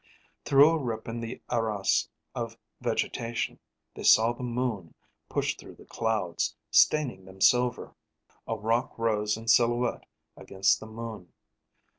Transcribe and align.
Through 0.45 0.67
a 0.71 0.79
rip 0.79 1.07
in 1.07 1.19
the 1.19 1.43
arras 1.51 2.09
of 2.33 2.57
vegetation, 2.79 3.59
they 3.93 4.01
saw 4.01 4.33
the 4.33 4.41
moon 4.41 4.95
push 5.29 5.55
through 5.55 5.75
the 5.75 5.85
clouds, 5.85 6.55
staining 6.71 7.25
them 7.25 7.39
silver. 7.39 7.93
A 8.47 8.55
rock 8.57 8.97
rose 8.97 9.37
in 9.37 9.47
silhouette 9.47 10.07
against 10.35 10.79
the 10.79 10.87
moon. 10.87 11.31